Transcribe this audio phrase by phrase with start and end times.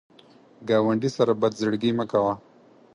[0.67, 2.33] ګاونډي سره بد زړګي مه کوه